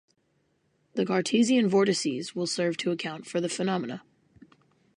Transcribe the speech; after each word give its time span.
The 0.95 1.05
Cartesian 1.05 1.67
vortices 1.69 2.33
will 2.33 2.47
serve 2.47 2.75
to 2.77 2.89
account 2.89 3.27
for 3.27 3.39
the 3.39 3.47
phenomena. 3.47 4.01